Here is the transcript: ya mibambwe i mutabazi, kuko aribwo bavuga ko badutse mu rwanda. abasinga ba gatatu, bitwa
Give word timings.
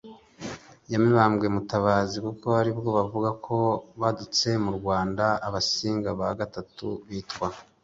ya 0.91 0.97
mibambwe 1.03 1.43
i 1.49 1.53
mutabazi, 1.55 2.15
kuko 2.25 2.47
aribwo 2.61 2.89
bavuga 2.97 3.29
ko 3.45 3.55
badutse 4.01 4.49
mu 4.63 4.71
rwanda. 4.77 5.25
abasinga 5.47 6.09
ba 6.19 6.27
gatatu, 6.39 6.85
bitwa 7.07 7.47